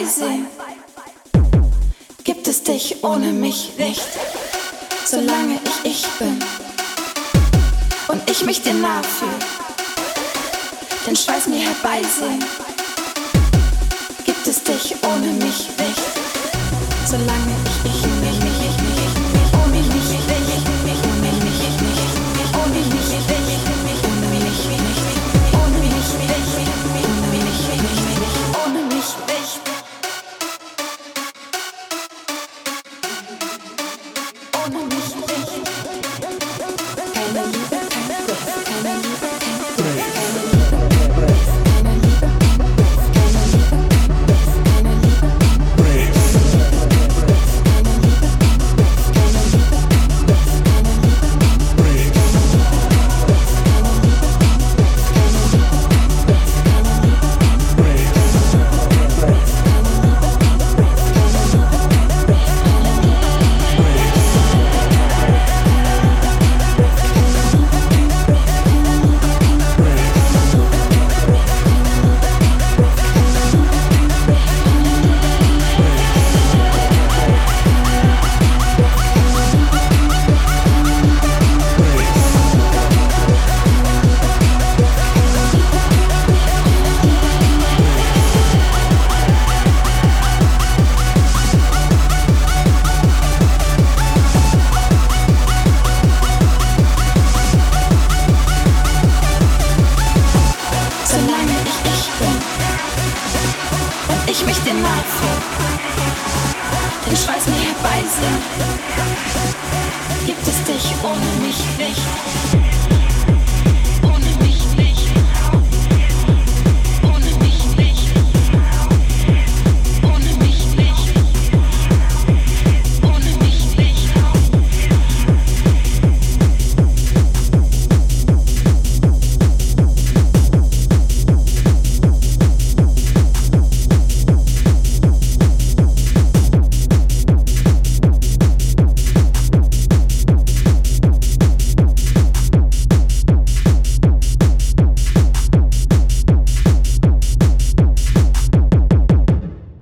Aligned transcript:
Freising 0.00 0.46
gibt 2.24 2.48
es 2.48 2.62
dich 2.62 3.04
ohne 3.04 3.32
mich 3.32 3.72
nicht, 3.76 4.06
solange 5.04 5.60
ich 5.62 5.90
ich 5.92 6.06
bin 6.18 6.38
und 8.08 8.30
ich 8.30 8.42
mich 8.46 8.62
dir 8.62 8.72
nah 8.72 9.02
fühle, 9.02 9.30
Denn 11.06 11.14
schweiß 11.14 11.48
mir 11.48 11.58
herbeisehen, 11.58 12.42
gibt 14.24 14.46
es 14.46 14.62
dich 14.64 14.96
ohne 15.04 15.32
mich 15.34 15.68
nicht, 15.68 16.02
solange 17.06 17.54
ich 17.66 17.92
ich 17.92 18.02
bin. 18.02 18.19